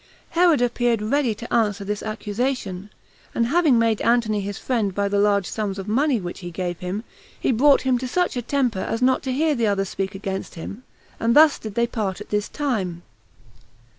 [0.31, 2.89] Herod appeared ready to answer this accusation;
[3.35, 6.79] and having made Antony his friend by the large sums of money which he gave
[6.79, 7.03] him,
[7.39, 10.55] he brought him to such a temper as not to hear the others speak against
[10.55, 10.81] him;
[11.19, 13.03] and thus did they part at this time.